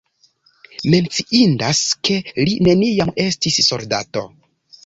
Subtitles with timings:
[0.93, 2.17] Menciindas, ke
[2.47, 4.29] li neniam estis soldato.